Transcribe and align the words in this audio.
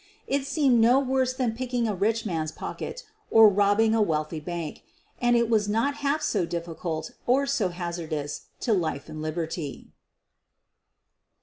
It 0.25 0.47
seemed 0.47 0.79
no 0.79 0.99
worse 0.99 1.31
than 1.35 1.53
picking 1.53 1.87
a 1.87 1.93
rich 1.93 2.25
man's 2.25 2.51
pocket 2.51 3.03
or 3.29 3.47
robbing 3.49 3.93
a 3.93 4.01
wealthy 4.01 4.39
bank— 4.39 4.81
and 5.21 5.35
it 5.35 5.47
was 5.47 5.69
not 5.69 5.97
half 5.97 6.23
so 6.23 6.43
difficult 6.43 7.11
or 7.27 7.45
so 7.45 7.69
hazardous 7.69 8.47
to 8.61 8.73
life 8.73 9.09
and 9.09 9.21
liberty. 9.21 9.91